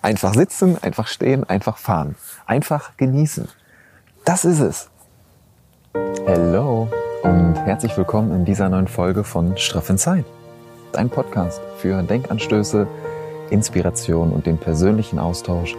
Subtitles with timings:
[0.00, 2.14] Einfach sitzen, einfach stehen, einfach fahren.
[2.46, 3.48] Einfach genießen.
[4.24, 4.90] Das ist es.
[6.24, 6.88] Hallo
[7.24, 10.24] und herzlich willkommen in dieser neuen Folge von Straff in Zeit.
[10.92, 12.86] Dein Podcast für Denkanstöße,
[13.50, 15.76] Inspiration und den persönlichen Austausch,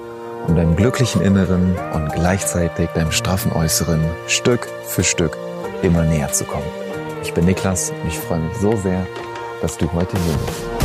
[0.48, 5.38] um deinem glücklichen Inneren und gleichzeitig deinem straffen Äußeren Stück für Stück
[5.82, 6.68] immer näher zu kommen.
[7.24, 9.08] Ich bin Niklas und ich freue mich so sehr,
[9.62, 10.79] dass du heute hier bist.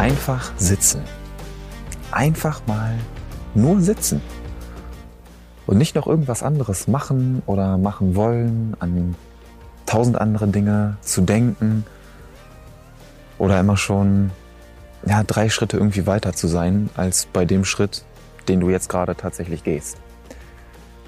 [0.00, 1.02] Einfach sitzen.
[2.10, 2.98] Einfach mal
[3.54, 4.22] nur sitzen.
[5.66, 9.14] Und nicht noch irgendwas anderes machen oder machen wollen, an
[9.84, 11.84] tausend andere Dinge zu denken
[13.36, 14.30] oder immer schon
[15.04, 18.02] ja, drei Schritte irgendwie weiter zu sein als bei dem Schritt,
[18.48, 19.98] den du jetzt gerade tatsächlich gehst.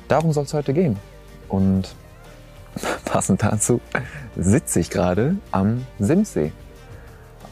[0.07, 0.99] Darum soll es heute gehen.
[1.49, 1.95] Und
[3.07, 3.81] passend dazu
[4.37, 6.53] sitze ich gerade am Simsee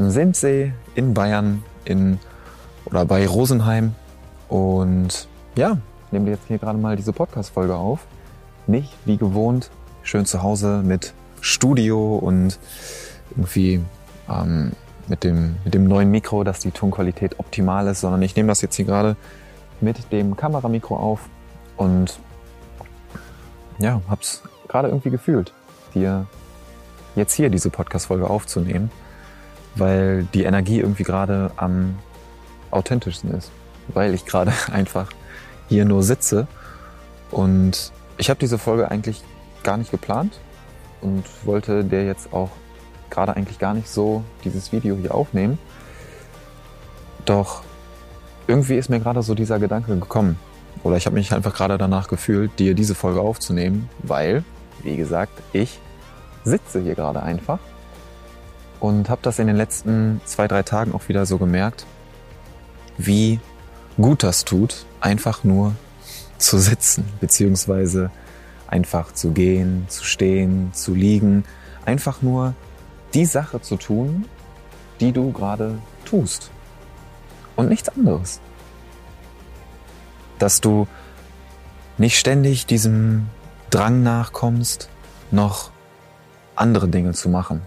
[0.09, 2.19] Simsee in Bayern in,
[2.87, 3.95] oder bei Rosenheim.
[4.49, 5.77] Und ja,
[6.11, 8.07] nehmen wir jetzt hier gerade mal diese Podcast-Folge auf.
[8.67, 9.71] Nicht wie gewohnt,
[10.03, 12.59] schön zu Hause mit Studio und
[13.31, 13.81] irgendwie
[14.29, 14.73] ähm,
[15.09, 18.63] mit, dem, mit dem neuen Mikro, dass die Tonqualität optimal ist, sondern ich nehme das
[18.63, 19.17] jetzt hier gerade
[19.81, 21.29] mit dem Kameramikro auf
[21.77, 22.19] und
[23.79, 25.53] ja, hab's gerade irgendwie gefühlt,
[25.95, 26.27] dir
[27.17, 28.91] jetzt hier diese Podcast-Folge aufzunehmen
[29.75, 31.99] weil die Energie irgendwie gerade am
[32.71, 33.51] authentischsten ist,
[33.89, 35.09] weil ich gerade einfach
[35.69, 36.47] hier nur sitze
[37.31, 39.23] und ich habe diese Folge eigentlich
[39.63, 40.41] gar nicht geplant
[41.01, 42.51] und wollte der jetzt auch
[43.09, 45.59] gerade eigentlich gar nicht so dieses Video hier aufnehmen.
[47.25, 47.63] Doch
[48.47, 50.39] irgendwie ist mir gerade so dieser Gedanke gekommen.
[50.83, 54.45] Oder ich habe mich einfach gerade danach gefühlt, dir diese Folge aufzunehmen, weil,
[54.83, 55.79] wie gesagt, ich
[56.45, 57.59] sitze hier gerade einfach
[58.81, 61.87] und habe das in den letzten zwei, drei Tagen auch wieder so gemerkt,
[62.99, 63.39] wie
[64.01, 65.75] gut das tut, einfach nur
[66.39, 68.11] zu sitzen, beziehungsweise
[68.67, 71.45] einfach zu gehen, zu stehen, zu liegen,
[71.85, 72.55] einfach nur
[73.15, 74.27] die Sache zu tun,
[75.01, 76.51] die du gerade tust
[77.57, 78.41] und nichts anderes.
[80.39, 80.87] Dass du
[81.99, 83.29] nicht ständig diesem
[83.69, 84.89] Drang nachkommst,
[85.31, 85.71] noch
[86.55, 87.63] andere Dinge zu machen,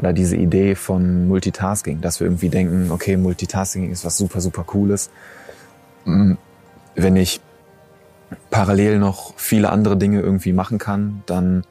[0.00, 4.64] oder diese Idee von Multitasking, dass wir irgendwie denken, okay, Multitasking ist was super, super
[4.64, 5.10] cooles.
[6.06, 6.32] Mm,
[6.94, 7.42] wenn ich
[8.48, 11.64] parallel noch viele andere Dinge irgendwie machen kann, dann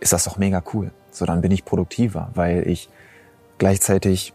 [0.00, 0.90] ist das doch mega cool.
[1.10, 2.90] So, dann bin ich produktiver, weil ich
[3.56, 4.34] gleichzeitig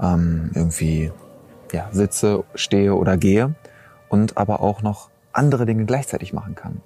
[0.00, 1.10] ähm, irgendwie
[1.72, 3.56] ja, sitze, stehe oder gehe
[4.08, 6.80] und aber auch noch andere Dinge gleichzeitig machen kann.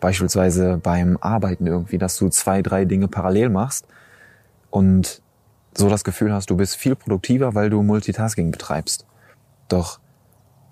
[0.00, 3.86] Beispielsweise beim Arbeiten irgendwie, dass du zwei, drei Dinge parallel machst
[4.74, 5.22] und
[5.72, 9.06] so das Gefühl hast, du bist viel produktiver, weil du Multitasking betreibst.
[9.68, 10.00] Doch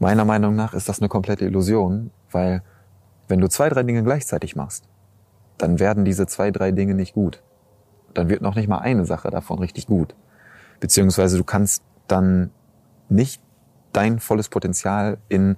[0.01, 2.65] meiner Meinung nach ist das eine komplette Illusion, weil
[3.29, 4.89] wenn du zwei, drei Dinge gleichzeitig machst,
[5.57, 7.45] dann werden diese zwei, drei Dinge nicht gut.
[8.13, 10.17] Dann wird noch nicht mal eine Sache davon richtig gut.
[10.81, 12.51] Beziehungsweise du kannst dann
[13.09, 13.41] nicht
[13.93, 15.57] dein volles Potenzial in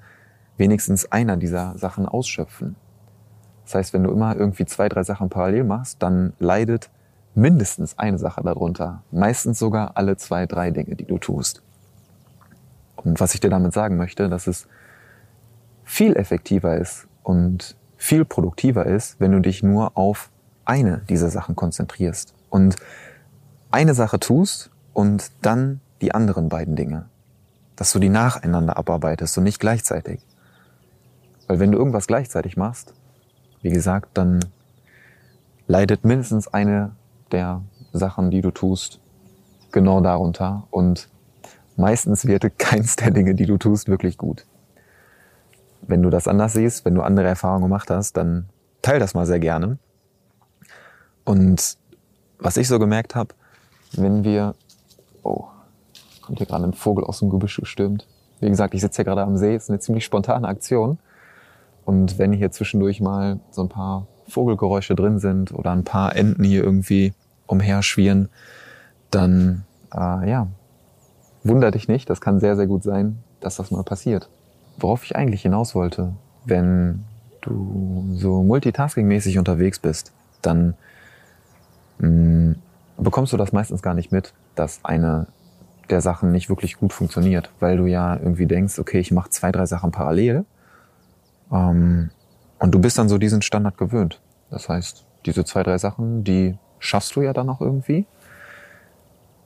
[0.59, 2.77] wenigstens einer dieser Sachen ausschöpfen.
[3.65, 6.91] Das heißt, wenn du immer irgendwie zwei, drei Sachen parallel machst, dann leidet
[7.35, 9.03] mindestens eine Sache darunter.
[9.11, 11.63] Meistens sogar alle zwei, drei Dinge, die du tust.
[12.97, 14.67] Und was ich dir damit sagen möchte, dass es
[15.85, 20.31] viel effektiver ist und viel produktiver ist, wenn du dich nur auf
[20.65, 22.77] eine dieser Sachen konzentrierst und
[23.71, 27.07] eine Sache tust und dann die anderen beiden Dinge.
[27.77, 30.21] Dass du die nacheinander abarbeitest und nicht gleichzeitig.
[31.47, 32.95] Weil wenn du irgendwas gleichzeitig machst,
[33.63, 34.41] wie gesagt, dann
[35.67, 36.93] leidet mindestens eine
[37.35, 37.63] der
[37.93, 39.01] Sachen, die du tust,
[39.73, 40.69] genau darunter.
[40.71, 41.09] Und
[41.77, 44.47] meistens wird keins der Dinge, die du tust, wirklich gut.
[45.83, 48.49] Wenn du das anders siehst, wenn du andere Erfahrungen gemacht hast, dann
[48.81, 49.79] teil das mal sehr gerne.
[51.25, 51.77] Und
[52.39, 53.35] was ich so gemerkt habe,
[53.93, 54.55] wenn wir,
[55.23, 55.47] oh,
[56.23, 58.07] kommt hier gerade ein Vogel aus dem Gebüsch gestürmt.
[58.41, 60.99] Wie gesagt, ich sitze hier gerade am See, ist eine ziemlich spontane Aktion.
[61.85, 66.45] Und wenn hier zwischendurch mal so ein paar Vogelgeräusche drin sind oder ein paar Enten
[66.45, 67.13] hier irgendwie
[67.47, 68.29] umherschwirren,
[69.11, 70.49] dann äh, ja,
[71.43, 74.29] wunder dich nicht, das kann sehr, sehr gut sein, dass das mal passiert.
[74.79, 76.15] Worauf ich eigentlich hinaus wollte,
[76.45, 77.05] wenn
[77.43, 80.13] du so multitasking-mäßig unterwegs bist,
[80.43, 80.75] dann
[81.99, 82.57] mh, mm,
[82.99, 85.27] bekommst du das meistens gar nicht mit, dass eine
[85.91, 89.53] der Sachen nicht wirklich gut funktioniert, weil du ja irgendwie denkst, okay, ich mache zwei,
[89.53, 90.45] drei Sachen parallel
[91.53, 92.11] ähm,
[92.59, 94.21] und du bist dann so diesen Standard gewöhnt.
[94.51, 98.07] Das heißt, diese zwei, drei Sachen, die schaffst du ja dann auch irgendwie.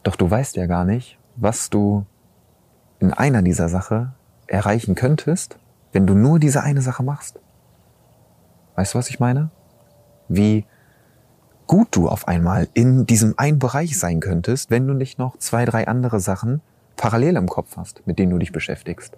[0.03, 2.07] Doch du weißt ja gar nicht, was du
[2.99, 4.13] in einer dieser Sache
[4.47, 5.59] erreichen könntest,
[5.93, 7.41] wenn du nur diese eine Sache machst.
[8.75, 9.51] Weißt du, was ich meine?
[10.29, 10.67] Wie
[11.67, 15.65] gut du auf einmal in diesem einen Bereich sein könntest, wenn du nicht noch zwei,
[15.65, 16.61] drei andere Sachen
[16.97, 19.17] parallel im Kopf hast, mit denen du dich beschäftigst.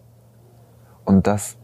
[1.04, 1.56] Und dass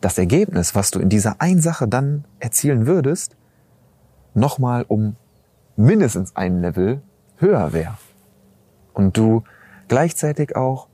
[0.00, 3.36] das Ergebnis, was du in dieser einen Sache dann erzielen würdest,
[4.34, 5.16] nochmal um
[5.78, 7.02] mindestens ein Level
[7.36, 7.96] höher wäre.
[8.92, 9.44] Und du
[9.86, 10.88] gleichzeitig auch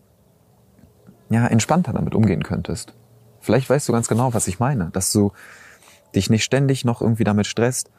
[1.31, 2.95] ja, entspannter damit umgehen könntest.
[3.41, 5.33] Vielleicht weißt du ganz genau, was ich meine, dass du
[6.15, 7.91] dich nicht ständig noch irgendwie damit stresst.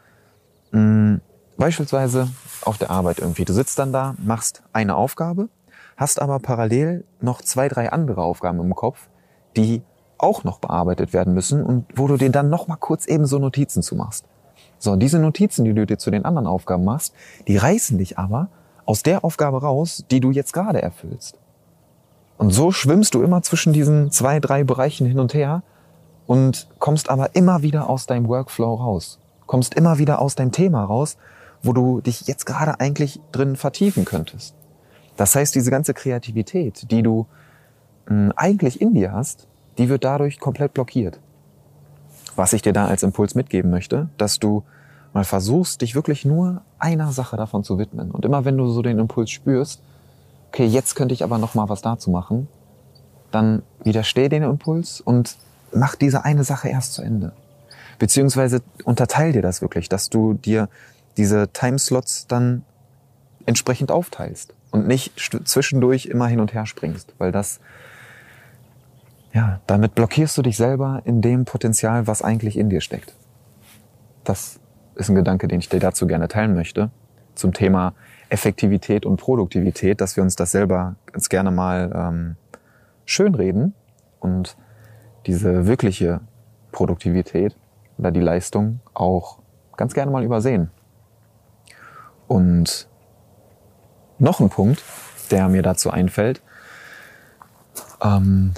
[0.71, 1.21] Hm,
[1.57, 2.29] beispielsweise
[2.61, 3.45] auf der Arbeit irgendwie.
[3.45, 5.49] Du sitzt dann da, machst eine Aufgabe,
[5.97, 9.09] hast aber parallel noch zwei, drei andere Aufgaben im Kopf,
[9.57, 9.81] die
[10.17, 13.39] auch noch bearbeitet werden müssen und wo du dir dann noch mal kurz eben so
[13.39, 14.25] Notizen zu machst.
[14.85, 17.13] So, diese Notizen, die du dir zu den anderen Aufgaben machst,
[17.47, 18.49] die reißen dich aber
[18.85, 21.39] aus der Aufgabe raus, die du jetzt gerade erfüllst.
[22.37, 25.63] Und so schwimmst du immer zwischen diesen zwei, drei Bereichen hin und her
[26.27, 29.19] und kommst aber immer wieder aus deinem Workflow raus.
[29.47, 31.17] Kommst immer wieder aus deinem Thema raus,
[31.63, 34.53] wo du dich jetzt gerade eigentlich drin vertiefen könntest.
[35.17, 37.25] Das heißt, diese ganze Kreativität, die du
[38.05, 39.47] hm, eigentlich in dir hast,
[39.79, 41.19] die wird dadurch komplett blockiert.
[42.35, 44.63] Was ich dir da als Impuls mitgeben möchte, dass du
[45.15, 48.11] mal versuchst, dich wirklich nur einer Sache davon zu widmen.
[48.11, 49.81] Und immer wenn du so den Impuls spürst,
[50.49, 52.49] okay, jetzt könnte ich aber noch mal was dazu machen,
[53.31, 55.37] dann widersteh den Impuls und
[55.73, 57.31] mach diese eine Sache erst zu Ende.
[57.97, 60.67] Beziehungsweise unterteil dir das wirklich, dass du dir
[61.15, 62.63] diese Timeslots dann
[63.45, 65.13] entsprechend aufteilst und nicht
[65.45, 67.61] zwischendurch immer hin und her springst, weil das
[69.33, 73.13] ja, damit blockierst du dich selber in dem Potenzial, was eigentlich in dir steckt.
[74.25, 74.59] Das
[74.95, 76.89] ist ein Gedanke, den ich dir dazu gerne teilen möchte,
[77.35, 77.93] zum Thema
[78.29, 82.35] Effektivität und Produktivität, dass wir uns das selber ganz gerne mal ähm,
[83.05, 83.73] schönreden
[84.19, 84.57] und
[85.25, 86.21] diese wirkliche
[86.71, 87.55] Produktivität
[87.97, 89.39] oder die Leistung auch
[89.77, 90.69] ganz gerne mal übersehen.
[92.27, 92.87] Und
[94.17, 94.81] noch ein Punkt,
[95.31, 96.41] der mir dazu einfällt,
[98.01, 98.53] ähm,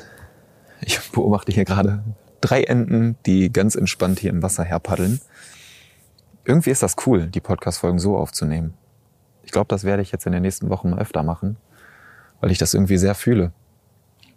[0.81, 2.03] ich beobachte hier gerade
[2.41, 5.19] drei Enten, die ganz entspannt hier im Wasser herpaddeln.
[6.47, 8.73] Irgendwie ist das cool, die Podcast-Folgen so aufzunehmen.
[9.43, 11.57] Ich glaube, das werde ich jetzt in den nächsten Wochen mal öfter machen,
[12.39, 13.51] weil ich das irgendwie sehr fühle.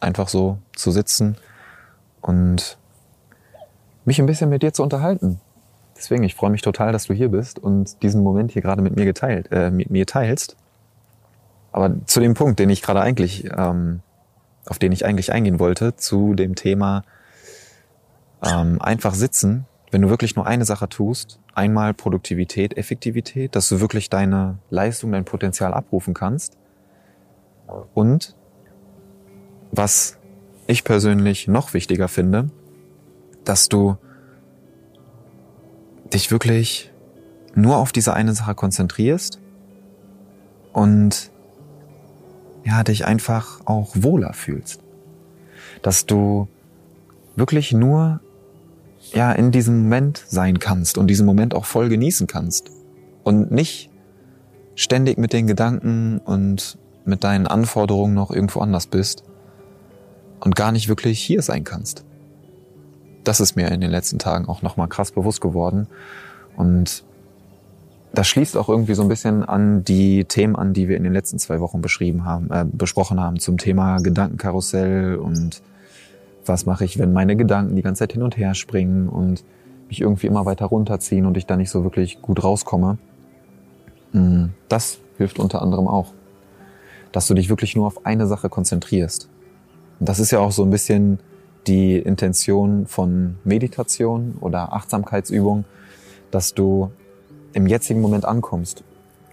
[0.00, 1.36] Einfach so zu sitzen
[2.20, 2.78] und
[4.04, 5.40] mich ein bisschen mit dir zu unterhalten.
[5.96, 8.96] Deswegen, ich freue mich total, dass du hier bist und diesen Moment hier gerade mit
[8.96, 10.56] mir geteilt, äh, mit mir teilst.
[11.70, 14.00] Aber zu dem Punkt, den ich gerade eigentlich ähm,
[14.66, 17.04] auf den ich eigentlich eingehen wollte, zu dem Thema
[18.44, 23.80] ähm, einfach sitzen, wenn du wirklich nur eine Sache tust, einmal Produktivität, Effektivität, dass du
[23.80, 26.56] wirklich deine Leistung, dein Potenzial abrufen kannst.
[27.94, 28.36] Und
[29.72, 30.18] was
[30.66, 32.50] ich persönlich noch wichtiger finde,
[33.44, 33.96] dass du
[36.12, 36.92] dich wirklich
[37.54, 39.40] nur auf diese eine Sache konzentrierst
[40.72, 41.30] und
[42.64, 44.82] ja, dich einfach auch wohler fühlst.
[45.82, 46.46] Dass du
[47.34, 48.20] wirklich nur
[49.14, 52.70] ja in diesem Moment sein kannst und diesen Moment auch voll genießen kannst
[53.24, 53.90] und nicht
[54.74, 59.24] ständig mit den Gedanken und mit deinen Anforderungen noch irgendwo anders bist
[60.40, 62.04] und gar nicht wirklich hier sein kannst.
[63.24, 65.86] Das ist mir in den letzten Tagen auch nochmal krass bewusst geworden
[66.56, 67.04] und
[68.12, 71.12] das schließt auch irgendwie so ein bisschen an die Themen an, die wir in den
[71.12, 75.62] letzten zwei Wochen beschrieben haben, äh, besprochen haben zum Thema Gedankenkarussell und
[76.50, 79.44] was mache ich, wenn meine Gedanken die ganze Zeit hin und her springen und
[79.88, 82.98] mich irgendwie immer weiter runterziehen und ich da nicht so wirklich gut rauskomme.
[84.12, 86.12] Mm, das hilft unter anderem auch,
[87.12, 89.28] dass du dich wirklich nur auf eine Sache konzentrierst.
[89.98, 91.18] Und das ist ja auch so ein bisschen
[91.66, 95.64] die Intention von Meditation oder Achtsamkeitsübung,
[96.30, 96.90] dass du
[97.52, 98.84] im jetzigen Moment ankommst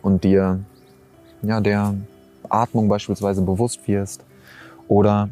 [0.01, 0.59] und dir
[1.41, 1.95] ja der
[2.50, 4.24] Atmung beispielsweise bewusst wirst
[4.88, 5.29] oder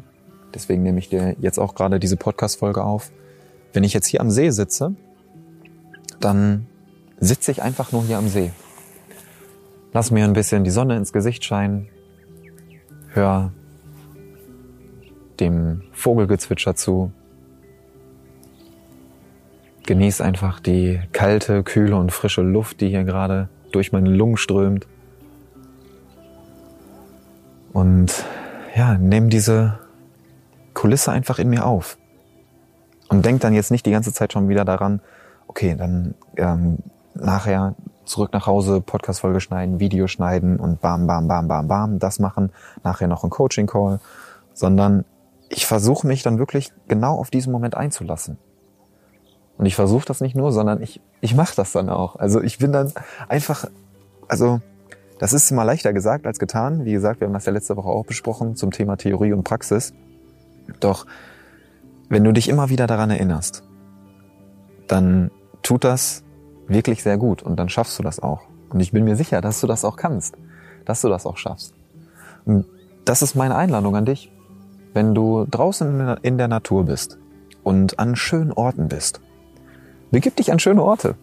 [0.56, 3.12] deswegen nehme ich dir jetzt auch gerade diese Podcast Folge auf.
[3.72, 4.96] Wenn ich jetzt hier am See sitze,
[6.18, 6.66] dann
[7.20, 8.50] sitze ich einfach nur hier am See.
[9.92, 11.88] Lass mir ein bisschen die Sonne ins Gesicht scheinen.
[13.12, 13.52] Hör
[15.38, 17.12] dem Vogelgezwitscher zu,
[19.86, 24.84] Genieß einfach die kalte, kühle und frische Luft, die hier gerade durch meine Lungen strömt.
[27.72, 28.24] Und
[28.74, 29.78] ja, nimm diese
[30.76, 31.98] Kulisse einfach in mir auf.
[33.08, 35.00] Und denk dann jetzt nicht die ganze Zeit schon wieder daran,
[35.48, 36.78] okay, dann ähm,
[37.14, 42.18] nachher zurück nach Hause, Podcast-Folge schneiden, Video schneiden und bam, bam, bam, bam, bam, das
[42.18, 42.52] machen,
[42.84, 44.00] nachher noch ein Coaching-Call,
[44.52, 45.04] sondern
[45.48, 48.38] ich versuche mich dann wirklich genau auf diesen Moment einzulassen.
[49.56, 52.16] Und ich versuche das nicht nur, sondern ich, ich mache das dann auch.
[52.16, 52.92] Also ich bin dann
[53.28, 53.64] einfach,
[54.28, 54.60] also
[55.18, 56.84] das ist mal leichter gesagt als getan.
[56.84, 59.94] Wie gesagt, wir haben das ja letzte Woche auch besprochen zum Thema Theorie und Praxis.
[60.80, 61.06] Doch
[62.08, 63.64] wenn du dich immer wieder daran erinnerst,
[64.86, 65.30] dann
[65.62, 66.24] tut das
[66.68, 68.42] wirklich sehr gut und dann schaffst du das auch.
[68.70, 70.36] Und ich bin mir sicher, dass du das auch kannst,
[70.84, 71.74] dass du das auch schaffst.
[72.44, 72.66] Und
[73.04, 74.32] das ist meine Einladung an dich.
[74.94, 77.18] Wenn du draußen in der Natur bist
[77.62, 79.20] und an schönen Orten bist,
[80.10, 81.16] begib dich an schöne Orte.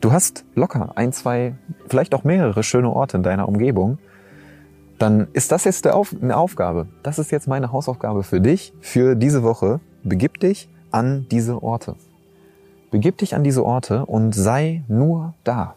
[0.00, 1.56] Du hast locker ein, zwei,
[1.88, 3.98] vielleicht auch mehrere schöne Orte in deiner Umgebung.
[5.00, 6.86] Dann ist das jetzt eine Aufgabe.
[7.02, 9.80] Das ist jetzt meine Hausaufgabe für dich, für diese Woche.
[10.04, 11.96] Begib dich an diese Orte.
[12.90, 15.74] Begib dich an diese Orte und sei nur da.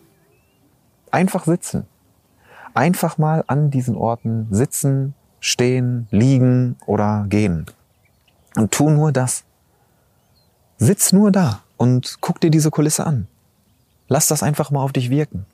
[1.09, 1.85] Einfach sitzen.
[2.73, 7.67] Einfach mal an diesen Orten sitzen, stehen, liegen oder gehen.
[8.57, 9.45] Und tu nur das.
[10.75, 13.27] Sitz nur da und guck dir diese Kulisse an.
[14.09, 15.45] Lass das einfach mal auf dich wirken.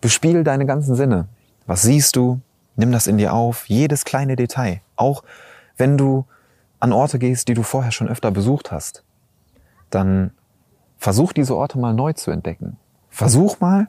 [0.00, 1.28] Bespiel deine ganzen Sinne.
[1.66, 2.40] Was siehst du?
[2.76, 3.66] Nimm das in dir auf.
[3.66, 4.80] Jedes kleine Detail.
[4.96, 5.24] Auch
[5.76, 6.26] wenn du
[6.78, 9.02] an Orte gehst, die du vorher schon öfter besucht hast,
[9.90, 10.32] dann
[10.98, 12.78] Versuch diese Orte mal neu zu entdecken.
[13.10, 13.88] Versuch mal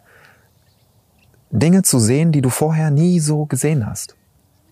[1.51, 4.15] Dinge zu sehen, die du vorher nie so gesehen hast.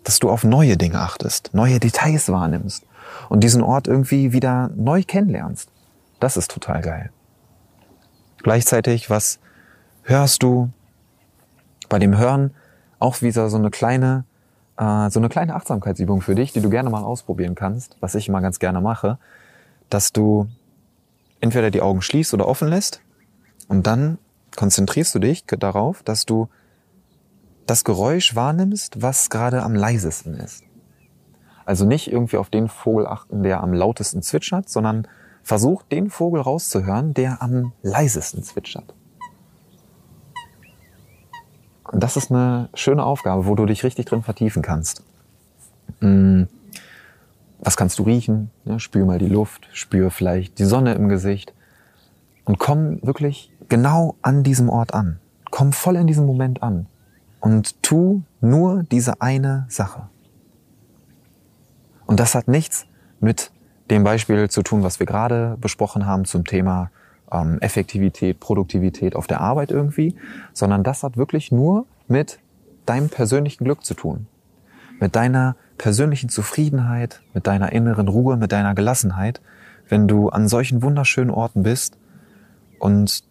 [0.03, 2.85] Dass du auf neue Dinge achtest, neue Details wahrnimmst
[3.29, 5.69] und diesen Ort irgendwie wieder neu kennenlernst.
[6.19, 7.09] Das ist total geil.
[8.43, 9.39] Gleichzeitig, was
[10.03, 10.69] hörst du?
[11.89, 12.51] Bei dem Hören
[13.05, 14.25] auch wieder so eine kleine,
[14.77, 18.27] äh, so eine kleine Achtsamkeitsübung für dich, die du gerne mal ausprobieren kannst, was ich
[18.27, 19.19] immer ganz gerne mache,
[19.89, 20.47] dass du
[21.39, 23.01] entweder die Augen schließt oder offen lässt
[23.67, 24.17] und dann
[24.55, 26.49] konzentrierst du dich darauf, dass du
[27.67, 30.63] das Geräusch wahrnimmst, was gerade am leisesten ist.
[31.65, 35.07] Also nicht irgendwie auf den Vogel achten, der am lautesten zwitschert, sondern
[35.43, 38.93] versuch den Vogel rauszuhören, der am leisesten zwitschert.
[41.95, 45.01] Und das ist eine schöne Aufgabe, wo du dich richtig drin vertiefen kannst.
[46.01, 46.49] Hm.
[47.59, 48.51] Was kannst du riechen?
[48.79, 51.53] Spür mal die Luft, spür vielleicht die Sonne im Gesicht
[52.43, 55.21] und komm wirklich genau an diesem Ort an.
[55.51, 56.87] Komm voll in diesem Moment an
[57.39, 60.09] und tu nur diese eine Sache.
[62.07, 62.87] Und das hat nichts
[63.21, 63.51] mit
[63.89, 66.91] dem Beispiel zu tun, was wir gerade besprochen haben zum Thema
[67.31, 70.15] ähm, Effektivität, Produktivität auf der Arbeit irgendwie,
[70.53, 72.39] sondern das hat wirklich nur mit
[72.85, 74.27] deinem persönlichen Glück zu tun,
[74.99, 79.41] mit deiner persönlichen Zufriedenheit, mit deiner inneren Ruhe, mit deiner Gelassenheit,
[79.89, 81.97] wenn du an solchen wunderschönen Orten bist
[82.79, 83.23] und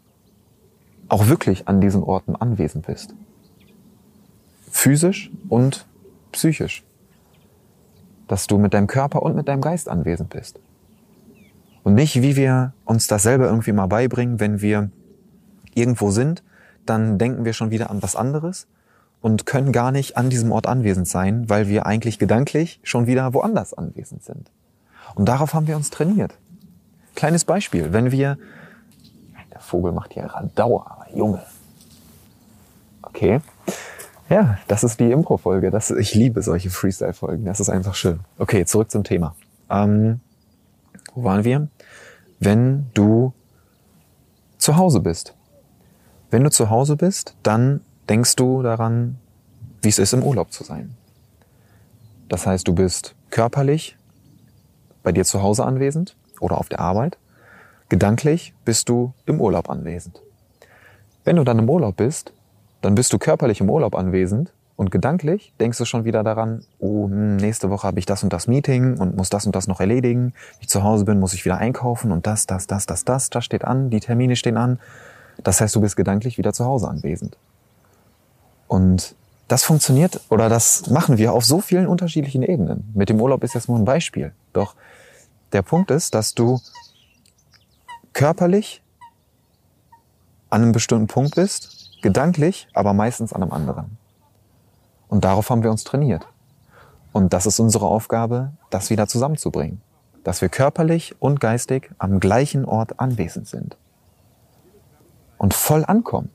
[1.09, 3.15] auch wirklich an diesen Orten anwesend bist.
[4.71, 5.87] Physisch und
[6.33, 6.85] psychisch.
[8.27, 10.59] Dass du mit deinem Körper und mit deinem Geist anwesend bist.
[11.85, 14.91] Und nicht, wie wir uns das selber irgendwie mal beibringen, wenn wir
[15.75, 16.43] irgendwo sind,
[16.87, 18.67] dann denken wir schon wieder an was anderes
[19.21, 23.33] und können gar nicht an diesem Ort anwesend sein, weil wir eigentlich gedanklich schon wieder
[23.35, 24.51] woanders anwesend sind.
[25.15, 26.35] Und darauf haben wir uns trainiert.
[27.15, 28.39] Kleines Beispiel, wenn wir,
[29.53, 31.43] der Vogel macht hier Radauer, Junge.
[33.03, 33.41] Okay.
[34.31, 35.71] Ja, das ist die Impro-Folge.
[35.99, 37.45] ich liebe solche Freestyle-Folgen.
[37.45, 38.21] Das ist einfach schön.
[38.39, 39.35] Okay, zurück zum Thema.
[39.71, 40.21] Ähm,
[41.15, 41.69] wo waren wir?
[42.45, 43.33] Wenn du
[44.59, 45.35] zu Hause bist.
[46.31, 49.19] Wenn du zu Hause bist, dann denkst du daran,
[49.81, 50.95] wie es ist, im Urlaub zu sein.
[52.29, 53.97] Das heißt, du bist körperlich
[55.03, 57.17] bei dir zu Hause anwesend oder auf der Arbeit.
[57.89, 60.21] Gedanklich bist du im Urlaub anwesend.
[61.25, 62.35] Wenn du dann im Urlaub bist,
[62.83, 67.09] dann bist du körperlich im Urlaub anwesend und gedanklich denkst du schon wieder daran, oh,
[67.09, 69.81] hm, nächste Woche habe ich das und das Meeting und muss das und das noch
[69.81, 70.33] erledigen.
[70.33, 73.31] Wenn ich zu Hause bin, muss ich wieder einkaufen und das, das, das, das, das,
[73.31, 74.81] das steht an, die Termine stehen an.
[75.43, 77.37] Das heißt, du bist gedanklich wieder zu Hause anwesend.
[78.67, 79.15] Und
[79.47, 82.91] das funktioniert oder das machen wir auf so vielen unterschiedlichen Ebenen.
[82.95, 84.33] Mit dem Urlaub ist jetzt nur ein Beispiel.
[84.53, 84.75] Doch
[85.53, 86.61] der Punkt ist, dass du
[88.13, 88.83] körperlich
[90.51, 93.99] an einem bestimmten Punkt bist, gedanklich, aber meistens an einem anderen.
[95.15, 96.27] Und darauf haben wir uns trainiert.
[97.13, 99.81] Und das ist unsere Aufgabe, das wieder zusammenzubringen.
[100.25, 103.77] Dass wir körperlich und geistig am gleichen Ort anwesend sind.
[105.39, 106.31] Und voll ankommen.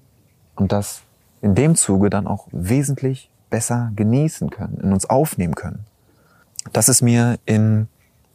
[0.55, 1.01] Und das
[1.41, 5.85] in dem Zuge dann auch wesentlich besser genießen können, in uns aufnehmen können.
[6.71, 7.89] Das ist mir in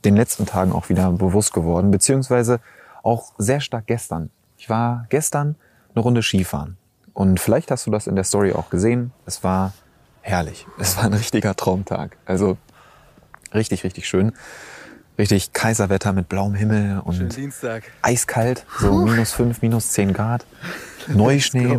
[0.04, 2.60] den letzten Tagen auch wieder bewusst geworden, beziehungsweise
[3.02, 4.28] auch sehr stark gestern.
[4.58, 5.56] Ich war gestern
[5.94, 6.76] eine Runde Skifahren.
[7.14, 9.10] Und vielleicht hast du das in der Story auch gesehen.
[9.24, 9.72] Es war
[10.24, 10.66] herrlich.
[10.78, 12.16] Es war ein richtiger Traumtag.
[12.24, 12.56] Also
[13.52, 14.32] richtig, richtig schön.
[15.18, 17.38] Richtig Kaiserwetter mit blauem Himmel und
[18.02, 20.44] eiskalt, so minus fünf, minus zehn Grad.
[21.06, 21.78] Neuschnee.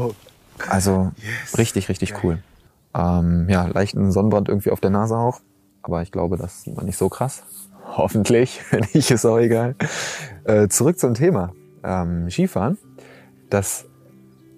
[0.70, 1.58] Also yes.
[1.58, 2.20] richtig, richtig Geil.
[2.24, 2.40] cool.
[2.94, 5.42] Ähm, ja, leichten Sonnenbrand irgendwie auf der Nase auch.
[5.82, 7.44] Aber ich glaube, das war nicht so krass.
[7.86, 9.76] Hoffentlich, wenn nicht, ist auch egal.
[10.46, 11.52] Äh, zurück zum Thema.
[11.84, 12.78] Ähm, Skifahren.
[13.50, 13.86] Dass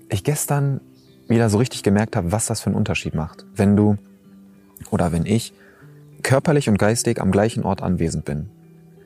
[0.09, 0.81] ich gestern
[1.27, 3.45] wieder so richtig gemerkt habe, was das für einen Unterschied macht.
[3.55, 3.97] Wenn du
[4.91, 5.53] oder wenn ich
[6.23, 8.49] körperlich und geistig am gleichen Ort anwesend bin.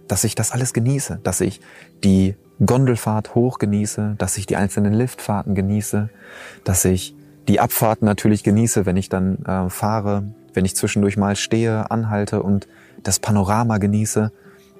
[0.07, 1.61] Dass ich das alles genieße, dass ich
[2.03, 2.35] die
[2.65, 6.09] Gondelfahrt hoch genieße, dass ich die einzelnen Liftfahrten genieße,
[6.63, 7.15] dass ich
[7.47, 10.23] die Abfahrten natürlich genieße, wenn ich dann äh, fahre,
[10.53, 12.67] wenn ich zwischendurch mal stehe, anhalte und
[13.03, 14.31] das Panorama genieße.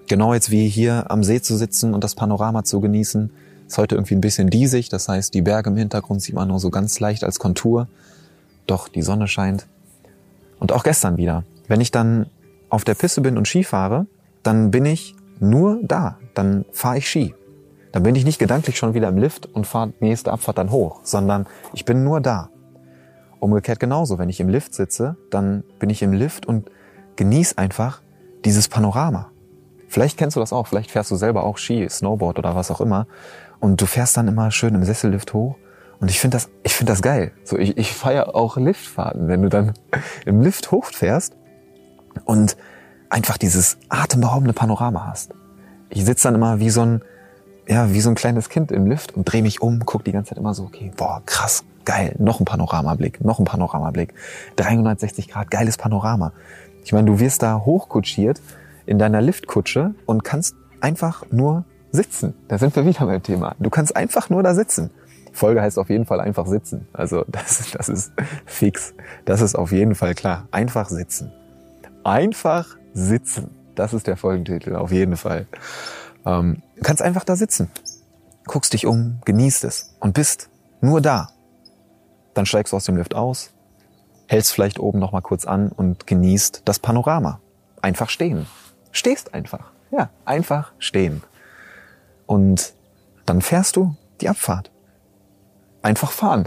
[0.07, 3.31] Genau jetzt wie hier am See zu sitzen und das Panorama zu genießen.
[3.71, 6.59] Ist heute irgendwie ein bisschen diesig, das heißt, die Berge im Hintergrund sieht man nur
[6.59, 7.87] so ganz leicht als Kontur.
[8.67, 9.65] Doch die Sonne scheint.
[10.59, 11.45] Und auch gestern wieder.
[11.69, 12.25] Wenn ich dann
[12.67, 14.07] auf der Piste bin und Ski fahre,
[14.43, 16.17] dann bin ich nur da.
[16.33, 17.33] Dann fahre ich Ski.
[17.93, 20.99] Dann bin ich nicht gedanklich schon wieder im Lift und fahre nächste Abfahrt dann hoch,
[21.03, 22.49] sondern ich bin nur da.
[23.39, 26.69] Umgekehrt genauso, wenn ich im Lift sitze, dann bin ich im Lift und
[27.15, 28.01] genieße einfach
[28.43, 29.31] dieses Panorama.
[29.87, 32.81] Vielleicht kennst du das auch, vielleicht fährst du selber auch Ski, Snowboard oder was auch
[32.81, 33.07] immer
[33.61, 35.55] und du fährst dann immer schön im Sessellift hoch
[35.99, 37.31] und ich finde das, ich finde das geil.
[37.45, 39.73] So, ich, ich feiere auch Liftfahrten, wenn du dann
[40.25, 41.37] im Lift hochfährst
[42.25, 42.57] und
[43.09, 45.31] einfach dieses atemberaubende Panorama hast.
[45.89, 47.01] Ich sitze dann immer wie so ein
[47.67, 50.29] ja, wie so ein kleines Kind im Lift und drehe mich um, guck die ganze
[50.29, 54.13] Zeit immer so, okay, boah, krass, geil, noch ein Panoramablick, noch ein Panoramablick,
[54.57, 56.33] 360 Grad, geiles Panorama.
[56.83, 58.41] Ich meine, du wirst da hochkutschiert
[58.85, 62.33] in deiner Liftkutsche und kannst einfach nur sitzen.
[62.47, 63.55] Da sind wir wieder beim Thema.
[63.59, 64.91] Du kannst einfach nur da sitzen.
[65.33, 66.87] Folge heißt auf jeden Fall einfach sitzen.
[66.93, 68.11] Also das, das ist
[68.45, 68.93] fix.
[69.25, 70.47] Das ist auf jeden Fall klar.
[70.51, 71.31] Einfach sitzen.
[72.03, 73.51] Einfach sitzen.
[73.75, 75.47] Das ist der Folgentitel, auf jeden Fall.
[76.25, 77.71] Ähm, du kannst einfach da sitzen,
[78.45, 80.49] guckst dich um, genießt es und bist
[80.81, 81.29] nur da.
[82.33, 83.51] Dann steigst du aus dem Lift aus,
[84.27, 87.39] hältst vielleicht oben noch mal kurz an und genießt das Panorama.
[87.81, 88.45] Einfach stehen.
[88.91, 89.71] Stehst einfach.
[89.91, 91.23] Ja, einfach stehen.
[92.31, 92.75] Und
[93.25, 94.71] dann fährst du die Abfahrt.
[95.81, 96.45] Einfach fahren.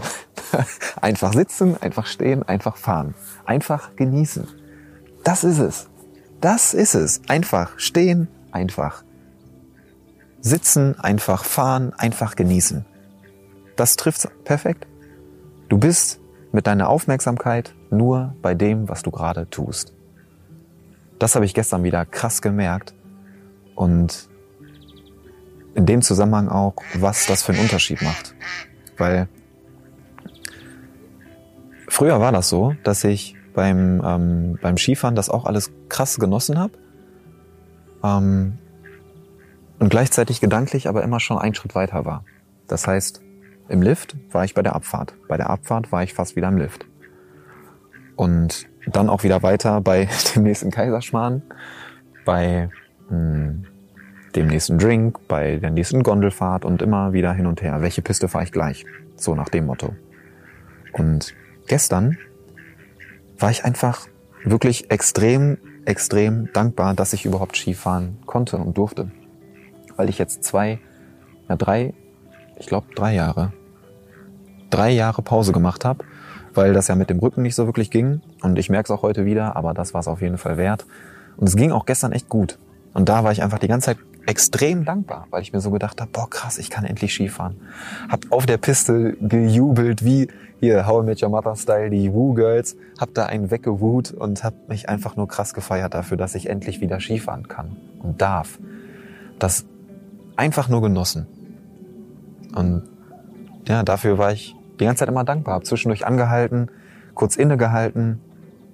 [0.99, 3.13] einfach sitzen, einfach stehen, einfach fahren.
[3.45, 4.47] Einfach genießen.
[5.23, 5.87] Das ist es.
[6.41, 7.21] Das ist es.
[7.27, 9.03] Einfach stehen, einfach
[10.41, 12.83] Sitzen, einfach fahren, einfach genießen.
[13.75, 14.87] Das trifft's perfekt.
[15.69, 16.19] Du bist
[16.51, 19.93] mit deiner Aufmerksamkeit nur bei dem, was du gerade tust.
[21.19, 22.95] Das habe ich gestern wieder krass gemerkt
[23.75, 24.29] und
[25.75, 28.33] in dem Zusammenhang auch, was das für einen Unterschied macht.
[28.97, 29.27] Weil
[31.87, 36.57] früher war das so, dass ich beim, ähm, beim Skifahren das auch alles krass genossen
[36.57, 36.73] habe.
[38.03, 38.57] Ähm,
[39.77, 42.23] und gleichzeitig gedanklich aber immer schon einen Schritt weiter war.
[42.67, 43.21] Das heißt,
[43.67, 45.13] im Lift war ich bei der Abfahrt.
[45.27, 46.85] Bei der Abfahrt war ich fast wieder im Lift.
[48.15, 51.41] Und dann auch wieder weiter bei dem nächsten Kaiserschmarrn,
[52.23, 52.69] bei
[53.09, 53.65] mh, hm,
[54.35, 57.81] dem nächsten Drink, bei der nächsten Gondelfahrt und immer wieder hin und her.
[57.81, 58.85] Welche Piste fahre ich gleich?
[59.15, 59.95] So nach dem Motto.
[60.93, 61.33] Und
[61.67, 62.17] gestern
[63.39, 64.07] war ich einfach
[64.43, 69.09] wirklich extrem, extrem dankbar, dass ich überhaupt Skifahren konnte und durfte
[69.95, 70.79] weil ich jetzt zwei,
[71.49, 71.93] ja drei,
[72.57, 73.53] ich glaube drei Jahre,
[74.69, 76.03] drei Jahre Pause gemacht habe,
[76.53, 78.21] weil das ja mit dem Rücken nicht so wirklich ging.
[78.41, 80.85] Und ich merke es auch heute wieder, aber das war es auf jeden Fall wert.
[81.37, 82.57] Und es ging auch gestern echt gut.
[82.93, 86.01] Und da war ich einfach die ganze Zeit extrem dankbar, weil ich mir so gedacht
[86.01, 87.57] habe, boah krass, ich kann endlich Skifahren.
[88.09, 90.27] Hab auf der Piste gejubelt, wie
[90.59, 92.75] hier How I Met Your Mother Style, die Woo Girls.
[92.99, 96.81] Hab da einen weggewut und hab mich einfach nur krass gefeiert dafür, dass ich endlich
[96.81, 98.57] wieder Skifahren kann und darf.
[99.37, 99.65] Das
[100.37, 101.27] einfach nur genossen.
[102.55, 102.83] Und
[103.67, 105.55] ja, dafür war ich die ganze Zeit immer dankbar.
[105.55, 106.69] Hab zwischendurch angehalten,
[107.13, 108.21] kurz innegehalten,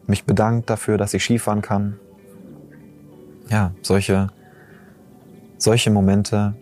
[0.08, 2.00] mich bedankt dafür, dass ich Skifahren kann.
[3.50, 4.30] Ja, solche,
[5.62, 6.54] solche Momente,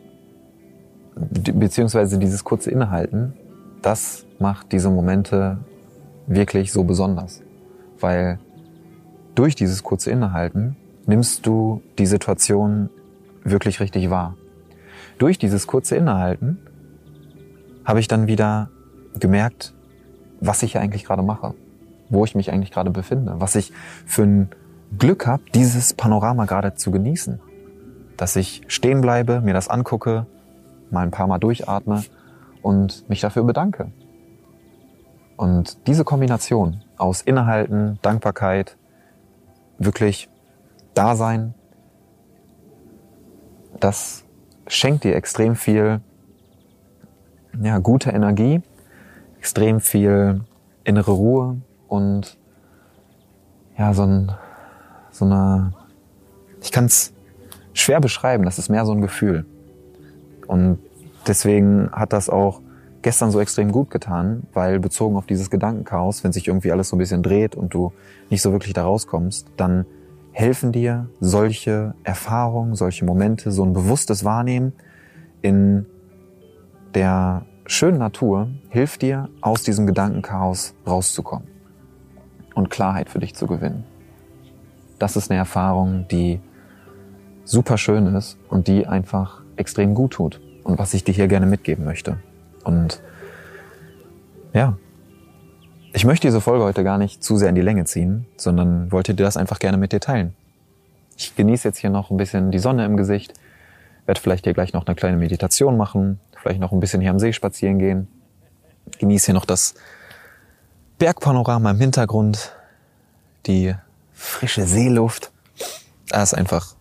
[1.16, 3.34] beziehungsweise dieses kurze Innehalten,
[3.82, 5.58] das macht diese Momente
[6.28, 7.42] wirklich so besonders.
[8.00, 8.40] Weil
[9.36, 12.90] durch dieses kurze Innehalten nimmst du die Situation
[13.44, 14.36] wirklich richtig wahr
[15.20, 16.58] durch dieses kurze Innehalten
[17.86, 18.70] habe ich dann wieder
[19.20, 19.74] gemerkt,
[20.40, 21.54] was ich hier eigentlich gerade mache,
[22.10, 23.72] wo ich mich eigentlich gerade befinde, was ich
[24.06, 24.50] für ein
[24.98, 27.40] Glück habe, dieses Panorama gerade zu genießen.
[28.20, 30.26] Dass ich stehen bleibe, mir das angucke,
[30.92, 32.04] mal ein paar Mal durchatme
[32.62, 33.94] und mich dafür bedanke.
[35.38, 38.76] Und diese Kombination aus Innehalten, Dankbarkeit,
[39.78, 40.28] wirklich
[40.96, 41.54] Dasein,
[43.80, 44.26] das
[44.68, 46.02] schenkt dir extrem viel
[47.62, 48.62] ja, gute Energie,
[49.38, 50.42] extrem viel
[50.84, 52.38] innere Ruhe und
[53.78, 54.34] ja, so, ein,
[55.10, 55.72] so eine,
[56.62, 57.14] ich kann es
[57.74, 59.46] schwer beschreiben, das ist mehr so ein Gefühl.
[60.48, 60.80] Und
[61.28, 62.62] deswegen hat das auch
[63.02, 66.96] gestern so extrem gut getan, weil bezogen auf dieses Gedankenchaos, wenn sich irgendwie alles so
[66.96, 67.94] ein bisschen dreht und du
[68.30, 69.86] nicht so wirklich da rauskommst, dann
[70.32, 74.74] helfen dir solche Erfahrungen, solche Momente, so ein bewusstes Wahrnehmen
[75.42, 75.86] in
[76.94, 81.48] der schönen Natur, hilft dir, aus diesem Gedankenchaos rauszukommen
[82.56, 83.84] und Klarheit für dich zu gewinnen.
[84.98, 86.42] Das ist eine Erfahrung, die
[87.50, 91.48] super schön ist und die einfach extrem gut tut und was ich dir hier gerne
[91.48, 92.18] mitgeben möchte.
[92.64, 93.02] Und
[94.54, 94.78] ja,
[95.92, 99.16] ich möchte diese Folge heute gar nicht zu sehr in die Länge ziehen, sondern wollte
[99.16, 100.36] dir das einfach gerne mit dir teilen.
[101.18, 103.34] Ich genieße jetzt hier noch ein bisschen die Sonne im Gesicht,
[104.06, 107.20] werde vielleicht hier gleich noch eine kleine Meditation machen, vielleicht noch ein bisschen hier am
[107.20, 108.08] See spazieren gehen,
[109.00, 109.74] genieße hier noch das
[111.00, 112.54] Bergpanorama im Hintergrund,
[113.48, 113.74] die
[114.14, 115.32] frische Seeluft.
[116.10, 116.76] Das ist einfach,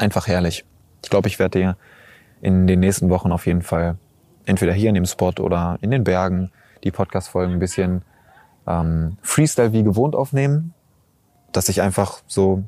[0.00, 0.64] einfach herrlich.
[1.02, 1.76] Ich glaube, ich werde dir
[2.40, 3.96] in den nächsten Wochen auf jeden Fall
[4.46, 6.50] entweder hier in dem Spot oder in den Bergen
[6.82, 8.02] die Podcast-Folgen ein bisschen
[8.66, 10.74] ähm, Freestyle wie gewohnt aufnehmen,
[11.52, 12.64] dass ich einfach so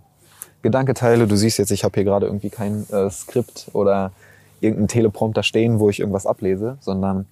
[0.60, 1.26] Gedanke teile.
[1.26, 4.12] Du siehst jetzt, ich habe hier gerade irgendwie kein äh, Skript oder
[4.60, 7.26] irgendein Teleprompter stehen, wo ich irgendwas ablese, sondern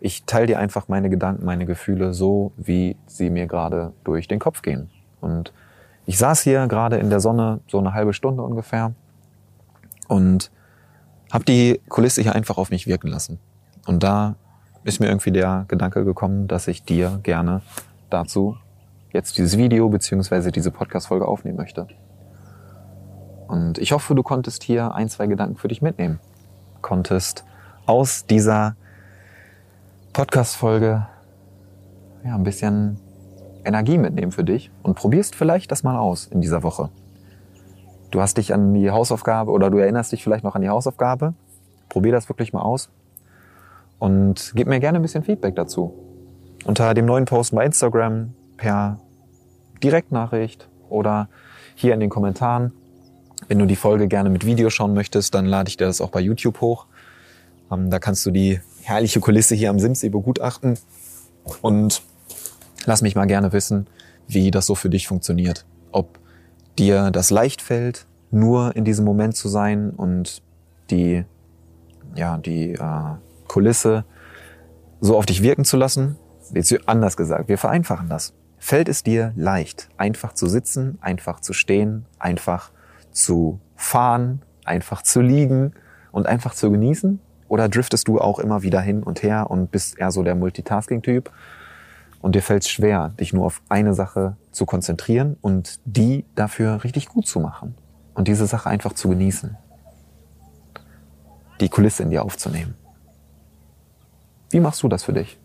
[0.00, 4.38] ich teile dir einfach meine Gedanken, meine Gefühle so, wie sie mir gerade durch den
[4.38, 4.90] Kopf gehen.
[5.20, 5.52] Und
[6.04, 8.92] ich saß hier gerade in der Sonne so eine halbe Stunde ungefähr
[10.08, 10.50] und
[11.32, 13.38] habe die Kulisse hier einfach auf mich wirken lassen.
[13.86, 14.36] Und da
[14.84, 17.62] ist mir irgendwie der Gedanke gekommen, dass ich dir gerne
[18.10, 18.56] dazu
[19.12, 21.88] jetzt dieses Video beziehungsweise diese Podcast-Folge aufnehmen möchte.
[23.48, 26.20] Und ich hoffe, du konntest hier ein, zwei Gedanken für dich mitnehmen.
[26.82, 27.44] Konntest
[27.86, 28.76] aus dieser
[30.12, 31.06] Podcast-Folge
[32.24, 32.98] ja, ein bisschen
[33.64, 36.90] Energie mitnehmen für dich und probierst vielleicht das mal aus in dieser Woche.
[38.10, 41.34] Du hast dich an die Hausaufgabe oder du erinnerst dich vielleicht noch an die Hausaufgabe.
[41.88, 42.90] Probier das wirklich mal aus
[43.98, 45.94] und gib mir gerne ein bisschen Feedback dazu.
[46.64, 49.00] Unter dem neuen Post bei Instagram per
[49.82, 51.28] Direktnachricht oder
[51.74, 52.72] hier in den Kommentaren.
[53.48, 56.10] Wenn du die Folge gerne mit Video schauen möchtest, dann lade ich dir das auch
[56.10, 56.86] bei YouTube hoch.
[57.70, 60.78] Ähm, da kannst du die herrliche Kulisse hier am Simsee begutachten
[61.62, 62.02] und
[62.86, 63.86] lass mich mal gerne wissen,
[64.26, 65.66] wie das so für dich funktioniert.
[65.92, 66.18] Ob
[66.78, 70.42] dir das leicht fällt, nur in diesem Moment zu sein und
[70.90, 71.24] die,
[72.14, 73.14] ja, die äh,
[73.48, 74.04] Kulisse
[75.00, 76.16] so auf dich wirken zu lassen.
[76.52, 78.34] Jetzt anders gesagt, wir vereinfachen das.
[78.58, 82.70] Fällt es dir leicht, einfach zu sitzen, einfach zu stehen, einfach
[83.10, 85.72] zu fahren, einfach zu liegen
[86.12, 87.20] und einfach zu genießen?
[87.48, 91.30] Oder driftest du auch immer wieder hin und her und bist eher so der Multitasking-Typ
[92.26, 96.82] und dir fällt es schwer, dich nur auf eine Sache zu konzentrieren und die dafür
[96.82, 97.76] richtig gut zu machen
[98.14, 99.56] und diese Sache einfach zu genießen,
[101.60, 102.74] die Kulisse in dir aufzunehmen?
[104.50, 105.38] Wie machst du das für dich?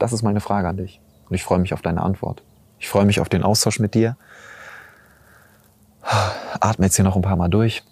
[0.00, 1.00] Das ist meine Frage an dich.
[1.28, 2.42] Und ich freue mich auf deine Antwort.
[2.80, 4.16] Ich freue mich auf den Austausch mit dir.
[6.58, 7.84] Atme jetzt hier noch ein paar Mal durch.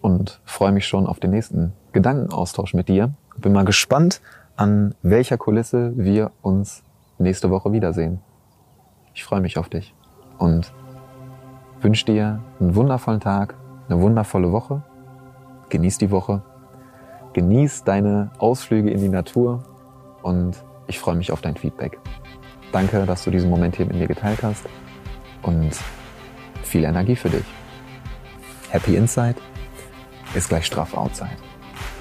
[0.00, 3.14] Und freue mich schon auf den nächsten Gedankenaustausch mit dir.
[3.36, 4.20] Bin mal gespannt,
[4.56, 6.82] an welcher Kulisse wir uns
[7.18, 8.20] nächste Woche wiedersehen.
[9.14, 9.94] Ich freue mich auf dich
[10.38, 10.72] und
[11.80, 13.54] wünsche dir einen wundervollen Tag,
[13.88, 14.82] eine wundervolle Woche.
[15.68, 16.42] Genieß die Woche
[17.36, 19.62] Genieß deine Ausflüge in die Natur
[20.22, 21.98] und ich freue mich auf dein Feedback.
[22.72, 24.64] Danke, dass du diesen Moment hier mit mir geteilt hast
[25.42, 25.76] und
[26.62, 27.44] viel Energie für dich.
[28.70, 29.36] Happy Inside
[30.34, 31.36] ist gleich straff Outside.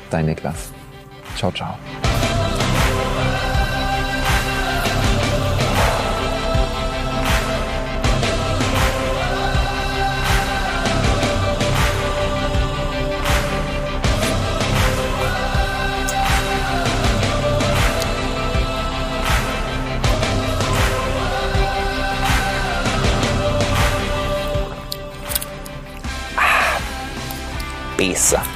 [0.09, 0.71] Dein Niklas.
[1.35, 1.75] Ciao, ciao.
[27.95, 28.54] cabeça.